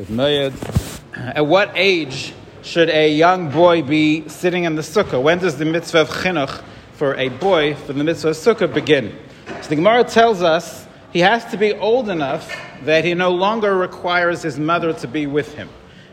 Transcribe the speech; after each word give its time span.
At 0.00 1.44
what 1.44 1.72
age 1.74 2.32
should 2.62 2.88
a 2.88 3.12
young 3.12 3.50
boy 3.50 3.82
be 3.82 4.28
sitting 4.28 4.62
in 4.62 4.76
the 4.76 4.82
sukkah? 4.82 5.20
When 5.20 5.38
does 5.38 5.58
the 5.58 5.64
mitzvah 5.64 6.02
of 6.02 6.08
chinuch 6.10 6.62
for 6.92 7.16
a 7.16 7.30
boy, 7.30 7.74
for 7.74 7.94
the 7.94 8.04
mitzvah 8.04 8.28
of 8.28 8.36
sukkah, 8.36 8.72
begin? 8.72 9.18
So 9.60 9.70
the 9.70 9.74
Gemara 9.74 10.04
tells 10.04 10.40
us 10.40 10.86
he 11.12 11.18
has 11.18 11.44
to 11.46 11.56
be 11.56 11.72
old 11.72 12.10
enough 12.10 12.54
that 12.84 13.04
he 13.04 13.14
no 13.14 13.30
longer 13.30 13.76
requires 13.76 14.40
his 14.40 14.56
mother 14.56 14.92
to 14.92 15.08
be 15.08 15.26
with 15.26 15.54
him. 15.54 15.68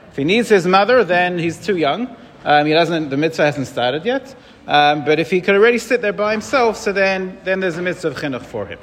If 0.09 0.17
he 0.17 0.23
needs 0.23 0.49
his 0.49 0.65
mother, 0.65 1.04
then 1.04 1.38
he's 1.38 1.63
too 1.63 1.77
young. 1.77 2.15
Um, 2.46 2.68
he 2.68 2.73
doesn't, 2.73 3.09
the 3.09 3.18
mitzvah 3.18 3.43
hasn't 3.43 3.68
started 3.68 4.05
yet. 4.05 4.36
Um, 4.68 5.04
but 5.04 5.20
if 5.20 5.32
he 5.32 5.41
could 5.41 5.55
already 5.55 5.80
sit 5.80 6.02
there 6.02 6.14
by 6.14 6.32
himself, 6.32 6.77
so 6.77 6.94
then, 6.94 7.39
then 7.44 7.59
there's 7.59 7.77
a 7.77 7.82
mitzvah 7.82 8.09
of 8.09 8.16
chinuch 8.16 8.44
for 8.44 8.68
him. 8.68 8.80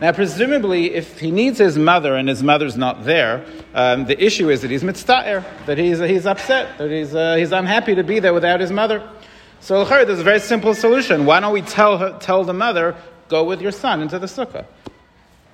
Now, 0.00 0.12
presumably, 0.12 0.92
if 0.92 1.18
he 1.18 1.30
needs 1.30 1.58
his 1.58 1.78
mother 1.78 2.14
and 2.14 2.28
his 2.28 2.42
mother's 2.42 2.76
not 2.76 3.04
there, 3.04 3.46
um, 3.74 4.04
the 4.04 4.22
issue 4.22 4.50
is 4.50 4.60
that 4.60 4.70
he's 4.70 4.82
mitzta'er, 4.82 5.42
that 5.64 5.78
he's, 5.78 5.98
he's 5.98 6.26
upset, 6.26 6.76
that 6.76 6.90
he's, 6.90 7.14
uh, 7.14 7.36
he's 7.36 7.52
unhappy 7.52 7.94
to 7.94 8.04
be 8.04 8.18
there 8.18 8.34
without 8.34 8.60
his 8.60 8.70
mother. 8.70 9.08
So, 9.60 9.84
there's 9.84 10.20
a 10.20 10.22
very 10.22 10.40
simple 10.40 10.74
solution. 10.74 11.24
Why 11.24 11.40
don't 11.40 11.54
we 11.54 11.62
tell, 11.62 11.96
her, 11.96 12.18
tell 12.20 12.44
the 12.44 12.52
mother, 12.52 12.94
go 13.28 13.44
with 13.44 13.62
your 13.62 13.72
son 13.72 14.02
into 14.02 14.18
the 14.18 14.26
sukkah? 14.26 14.66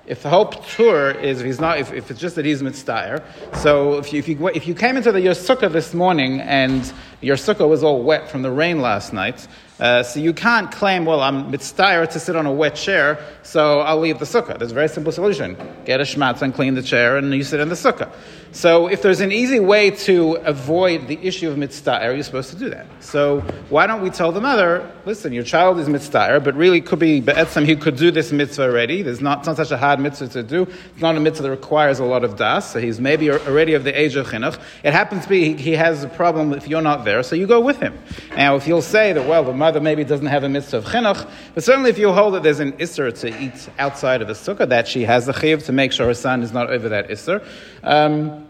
If 0.05 0.21
the 0.21 0.29
whole 0.29 0.47
tour 0.47 1.11
is, 1.11 1.41
if 1.41 1.59
not, 1.61 1.79
if, 1.79 1.93
if 1.93 2.11
it's 2.11 2.19
just 2.19 2.35
that 2.35 2.43
he's 2.43 2.61
mitzta'er, 2.61 3.23
so 3.55 3.97
if 3.99 4.11
you, 4.11 4.19
if 4.19 4.27
you, 4.27 4.47
if 4.49 4.67
you 4.67 4.75
came 4.75 4.97
into 4.97 5.13
the, 5.13 5.21
your 5.21 5.33
sukkah 5.33 5.71
this 5.71 5.93
morning 5.93 6.41
and 6.41 6.91
your 7.21 7.37
sukkah 7.37 7.69
was 7.69 7.83
all 7.83 8.03
wet 8.03 8.29
from 8.29 8.41
the 8.41 8.51
rain 8.51 8.81
last 8.81 9.13
night, 9.13 9.47
uh, 9.79 10.03
so 10.03 10.19
you 10.19 10.33
can't 10.33 10.71
claim, 10.71 11.05
well, 11.05 11.21
I'm 11.21 11.51
mitzta'er 11.51 12.09
to 12.11 12.19
sit 12.19 12.35
on 12.35 12.45
a 12.45 12.51
wet 12.51 12.75
chair, 12.75 13.19
so 13.41 13.79
I'll 13.79 13.99
leave 13.99 14.19
the 14.19 14.25
sukkah. 14.25 14.57
There's 14.57 14.71
a 14.71 14.75
very 14.75 14.87
simple 14.87 15.11
solution. 15.11 15.57
Get 15.85 15.99
a 15.99 16.03
shmatz 16.03 16.41
and 16.41 16.53
clean 16.53 16.75
the 16.75 16.83
chair, 16.83 17.17
and 17.17 17.33
you 17.33 17.43
sit 17.43 17.59
in 17.59 17.69
the 17.69 17.75
sukkah. 17.75 18.11
So 18.51 18.87
if 18.87 19.01
there's 19.01 19.19
an 19.19 19.31
easy 19.31 19.59
way 19.59 19.89
to 19.89 20.35
avoid 20.43 21.07
the 21.07 21.17
issue 21.25 21.49
of 21.49 21.57
mitzta'er, 21.57 22.13
you're 22.13 22.23
supposed 22.23 22.51
to 22.51 22.55
do 22.55 22.69
that. 22.69 22.85
So 22.99 23.41
why 23.69 23.87
don't 23.87 24.01
we 24.03 24.11
tell 24.11 24.31
the 24.31 24.41
mother, 24.41 24.91
listen, 25.05 25.33
your 25.33 25.43
child 25.43 25.79
is 25.79 25.87
mitzta'er, 25.87 26.43
but 26.43 26.53
really 26.53 26.79
could 26.79 26.99
be 26.99 27.19
be'etzem, 27.19 27.65
he 27.65 27.75
could 27.75 27.95
do 27.95 28.11
this 28.11 28.31
mitzvah 28.31 28.65
already. 28.65 29.01
There's 29.01 29.21
not, 29.21 29.39
it's 29.39 29.47
not 29.47 29.57
such 29.57 29.71
a 29.71 29.77
hard 29.77 29.99
mitzvah 29.99 30.27
to 30.29 30.43
do. 30.43 30.63
It's 30.63 31.01
not 31.01 31.17
a 31.17 31.19
mitzvah 31.19 31.43
that 31.43 31.49
requires 31.49 31.97
a 31.97 32.05
lot 32.05 32.23
of 32.23 32.35
das, 32.35 32.71
so 32.71 32.79
he's 32.79 32.99
maybe 32.99 33.31
already 33.31 33.73
of 33.73 33.83
the 33.83 33.99
age 33.99 34.15
of 34.15 34.27
chinuch. 34.27 34.59
It 34.83 34.93
happens 34.93 35.23
to 35.23 35.29
be 35.29 35.45
he, 35.45 35.53
he 35.55 35.71
has 35.71 36.03
a 36.03 36.09
problem 36.09 36.53
if 36.53 36.67
you're 36.67 36.81
not 36.81 37.05
there, 37.05 37.23
so 37.23 37.35
you 37.35 37.47
go 37.47 37.59
with 37.59 37.79
him. 37.79 37.97
Now, 38.35 38.55
if 38.55 38.67
you'll 38.67 38.83
say 38.83 39.13
that, 39.13 39.27
well, 39.27 39.43
the 39.43 39.53
mother 39.53 39.72
maybe 39.81 40.03
doesn't 40.03 40.27
have 40.27 40.43
a 40.43 40.49
mitzvah 40.49 40.77
of 40.77 40.85
chinuch, 40.85 41.29
but 41.55 41.63
certainly 41.63 41.89
if 41.89 41.97
you 41.97 42.11
hold 42.11 42.33
that 42.35 42.43
there's 42.43 42.59
an 42.59 42.73
isser 42.73 43.17
to 43.21 43.41
eat 43.41 43.69
outside 43.79 44.21
of 44.21 44.27
the 44.27 44.33
sukkah, 44.33 44.67
that 44.69 44.87
she 44.87 45.03
has 45.03 45.25
the 45.25 45.31
chiyuv 45.31 45.65
to 45.65 45.71
make 45.71 45.91
sure 45.91 46.05
her 46.05 46.13
son 46.13 46.43
is 46.43 46.51
not 46.51 46.69
over 46.69 46.89
that 46.89 47.09
isser. 47.09 47.45
Um, 47.83 48.47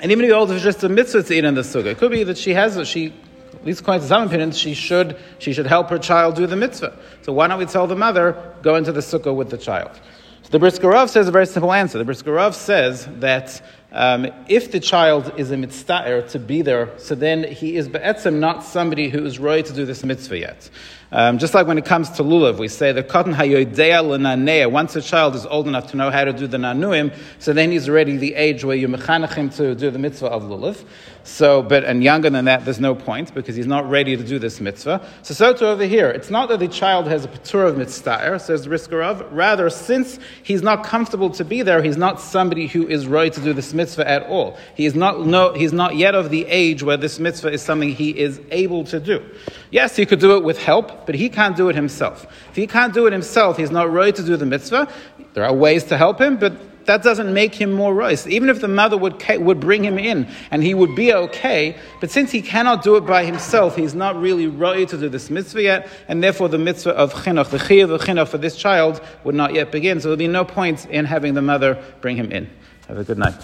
and 0.00 0.12
even 0.12 0.24
if 0.24 0.28
you 0.28 0.34
hold 0.34 0.50
it's 0.50 0.62
just 0.62 0.84
a 0.84 0.88
mitzvah 0.88 1.22
to 1.22 1.34
eat 1.34 1.44
in 1.44 1.54
the 1.54 1.62
sukkah, 1.62 1.86
it 1.86 1.98
could 1.98 2.10
be 2.10 2.24
that 2.24 2.36
she 2.36 2.52
has, 2.54 2.86
she, 2.86 3.14
at 3.54 3.64
least 3.64 3.80
according 3.80 4.02
to 4.02 4.08
some 4.08 4.24
opinions, 4.26 4.58
she 4.58 4.74
should, 4.74 5.16
she 5.38 5.52
should 5.52 5.66
help 5.66 5.88
her 5.88 5.98
child 5.98 6.36
do 6.36 6.46
the 6.46 6.56
mitzvah. 6.56 6.96
So 7.22 7.32
why 7.32 7.46
don't 7.46 7.58
we 7.58 7.66
tell 7.66 7.86
the 7.86 7.96
mother, 7.96 8.54
go 8.62 8.74
into 8.74 8.92
the 8.92 9.00
sukkah 9.00 9.34
with 9.34 9.50
the 9.50 9.58
child? 9.58 9.98
So 10.42 10.50
the 10.50 10.58
Brisker 10.60 10.88
Rav 10.88 11.10
says 11.10 11.26
a 11.26 11.32
very 11.32 11.46
simple 11.46 11.72
answer. 11.72 11.98
The 11.98 12.04
Brisker 12.04 12.32
Rav 12.32 12.54
says 12.54 13.08
that 13.18 13.60
um, 13.92 14.26
if 14.48 14.72
the 14.72 14.80
child 14.80 15.32
is 15.36 15.50
a 15.50 15.54
mitzta'er 15.54 16.28
to 16.30 16.38
be 16.38 16.62
there, 16.62 16.90
so 16.98 17.14
then 17.14 17.44
he 17.44 17.76
is 17.76 17.88
be'etzem 17.88 18.34
not 18.40 18.64
somebody 18.64 19.08
who 19.08 19.24
is 19.24 19.38
right 19.38 19.64
to 19.64 19.72
do 19.72 19.84
this 19.84 20.04
mitzvah 20.04 20.38
yet. 20.38 20.70
Um, 21.12 21.38
just 21.38 21.54
like 21.54 21.68
when 21.68 21.78
it 21.78 21.84
comes 21.84 22.10
to 22.10 22.24
lulav, 22.24 22.58
we 22.58 22.66
say 22.66 22.90
the 22.90 23.04
katan 23.04 23.34
hayoidea 23.34 24.02
l'nanea. 24.02 24.68
Once 24.68 24.96
a 24.96 25.02
child 25.02 25.36
is 25.36 25.46
old 25.46 25.68
enough 25.68 25.92
to 25.92 25.96
know 25.96 26.10
how 26.10 26.24
to 26.24 26.32
do 26.32 26.48
the 26.48 26.56
nanuim, 26.56 27.16
so 27.38 27.52
then 27.52 27.70
he's 27.70 27.88
already 27.88 28.16
the 28.16 28.34
age 28.34 28.64
where 28.64 28.76
you 28.76 28.88
mechanech 28.88 29.34
him 29.34 29.48
to 29.50 29.76
do 29.76 29.90
the 29.90 30.00
mitzvah 30.00 30.26
of 30.26 30.42
lulav. 30.42 30.84
So, 31.22 31.62
but 31.62 31.84
and 31.84 32.02
younger 32.02 32.30
than 32.30 32.44
that, 32.46 32.64
there's 32.64 32.80
no 32.80 32.94
point 32.94 33.34
because 33.34 33.56
he's 33.56 33.66
not 33.66 33.88
ready 33.88 34.16
to 34.16 34.22
do 34.22 34.38
this 34.38 34.60
mitzvah. 34.60 35.04
So, 35.22 35.34
so 35.34 35.52
to 35.54 35.68
over 35.68 35.84
here, 35.84 36.08
it's 36.08 36.30
not 36.30 36.48
that 36.48 36.58
the 36.58 36.68
child 36.68 37.06
has 37.06 37.24
a 37.24 37.28
patur 37.28 37.68
of 37.68 37.76
mitzvah, 37.76 38.38
says 38.40 38.66
Brisker 38.66 38.98
Rav. 38.98 39.32
Rather, 39.32 39.70
since 39.70 40.18
he's 40.42 40.62
not 40.62 40.84
comfortable 40.84 41.30
to 41.30 41.44
be 41.44 41.62
there, 41.62 41.82
he's 41.82 41.96
not 41.96 42.20
somebody 42.20 42.66
who 42.66 42.86
is 42.86 43.06
right 43.06 43.32
to 43.32 43.40
do 43.40 43.52
this 43.52 43.74
mitzvah 43.76 44.08
at 44.08 44.24
all. 44.24 44.58
He 44.74 44.86
is 44.86 44.94
not 44.94 45.26
no, 45.26 45.52
he's 45.52 45.72
not 45.72 45.96
yet 45.96 46.14
of 46.14 46.30
the 46.30 46.46
age 46.46 46.82
where 46.82 46.96
this 46.96 47.18
mitzvah 47.18 47.52
is 47.52 47.62
something 47.62 47.90
he 47.90 48.10
is 48.10 48.40
able 48.50 48.84
to 48.84 48.98
do. 48.98 49.24
Yes, 49.70 49.94
he 49.96 50.06
could 50.06 50.20
do 50.20 50.36
it 50.36 50.42
with 50.42 50.58
help, 50.60 51.06
but 51.06 51.14
he 51.14 51.28
can't 51.28 51.56
do 51.56 51.68
it 51.68 51.76
himself. 51.76 52.26
If 52.50 52.56
he 52.56 52.66
can't 52.66 52.94
do 52.94 53.06
it 53.06 53.12
himself, 53.12 53.56
he's 53.56 53.70
not 53.70 53.92
ready 53.92 54.12
to 54.12 54.22
do 54.24 54.36
the 54.36 54.46
mitzvah. 54.46 54.88
There 55.34 55.44
are 55.44 55.54
ways 55.54 55.84
to 55.84 55.96
help 55.96 56.20
him, 56.20 56.38
but 56.38 56.54
that 56.86 57.02
doesn't 57.02 57.32
make 57.32 57.54
him 57.54 57.72
more 57.72 57.92
right. 57.92 58.26
Even 58.26 58.48
if 58.48 58.60
the 58.60 58.68
mother 58.68 58.96
would, 58.96 59.22
would 59.40 59.60
bring 59.60 59.84
him 59.84 59.98
in 59.98 60.28
and 60.50 60.62
he 60.62 60.72
would 60.72 60.94
be 60.94 61.12
okay, 61.12 61.76
but 62.00 62.10
since 62.10 62.30
he 62.30 62.40
cannot 62.40 62.82
do 62.82 62.96
it 62.96 63.02
by 63.02 63.24
himself, 63.24 63.76
he's 63.76 63.94
not 63.94 64.16
really 64.16 64.46
right 64.46 64.88
to 64.88 64.96
do 64.96 65.08
this 65.08 65.28
mitzvah 65.28 65.62
yet, 65.62 65.88
and 66.08 66.22
therefore 66.22 66.48
the 66.48 66.58
mitzvah 66.58 66.92
of 66.92 67.12
chinuch, 67.12 67.50
the 67.50 67.58
chiyuv 67.58 67.90
of 67.90 68.00
chinuch 68.00 68.28
for 68.28 68.38
this 68.38 68.56
child 68.56 69.00
would 69.24 69.34
not 69.34 69.52
yet 69.52 69.70
begin. 69.70 70.00
So 70.00 70.08
there'll 70.08 70.16
be 70.16 70.28
no 70.28 70.44
point 70.44 70.86
in 70.86 71.04
having 71.04 71.34
the 71.34 71.42
mother 71.42 71.82
bring 72.00 72.16
him 72.16 72.32
in. 72.32 72.48
Have 72.88 72.98
a 72.98 73.04
good 73.04 73.18
night. 73.18 73.34